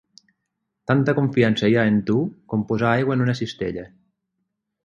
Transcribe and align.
Tanta 0.91 1.15
confiança 1.19 1.69
hi 1.71 1.77
ha 1.81 1.85
en 1.91 2.01
tu, 2.09 2.17
com 2.55 2.65
posar 2.73 2.91
aigua 2.95 3.19
en 3.19 3.25
una 3.27 3.37
cistella. 3.45 3.85